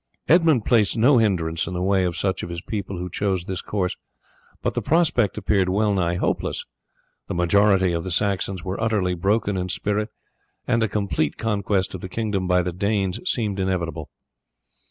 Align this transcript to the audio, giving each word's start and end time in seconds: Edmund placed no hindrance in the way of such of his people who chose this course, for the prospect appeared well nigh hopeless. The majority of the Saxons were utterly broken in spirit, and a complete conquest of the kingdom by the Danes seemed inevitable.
Edmund 0.27 0.65
placed 0.65 0.97
no 0.97 1.19
hindrance 1.19 1.67
in 1.67 1.75
the 1.75 1.83
way 1.83 2.05
of 2.05 2.17
such 2.17 2.41
of 2.41 2.49
his 2.49 2.63
people 2.63 2.97
who 2.97 3.07
chose 3.07 3.45
this 3.45 3.61
course, 3.61 3.95
for 4.59 4.71
the 4.71 4.81
prospect 4.81 5.37
appeared 5.37 5.69
well 5.69 5.93
nigh 5.93 6.15
hopeless. 6.15 6.65
The 7.27 7.35
majority 7.35 7.93
of 7.93 8.03
the 8.03 8.09
Saxons 8.09 8.63
were 8.63 8.81
utterly 8.81 9.13
broken 9.13 9.57
in 9.57 9.69
spirit, 9.69 10.09
and 10.65 10.81
a 10.81 10.87
complete 10.89 11.37
conquest 11.37 11.93
of 11.93 12.01
the 12.01 12.09
kingdom 12.09 12.47
by 12.47 12.63
the 12.63 12.73
Danes 12.73 13.19
seemed 13.29 13.59
inevitable. 13.59 14.09